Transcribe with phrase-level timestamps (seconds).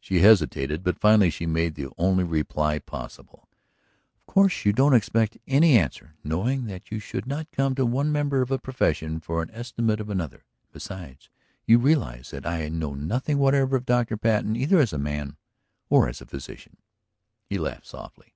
[0.00, 0.82] She hesitated.
[0.82, 3.50] But finally she made the only reply possible.
[4.16, 8.10] "Of course you don't expect any answer, knowing that you should not come to one
[8.10, 10.38] member of a profession for an estimate of another.
[10.46, 11.28] And, besides,
[11.66, 14.16] you realize that I know nothing whatever of Dr.
[14.16, 15.36] Patten, either as a man
[15.90, 16.78] or as a physician."
[17.44, 18.32] He laughed softly.